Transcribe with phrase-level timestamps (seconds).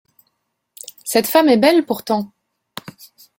[1.03, 2.33] Cette femme est belle pourtant!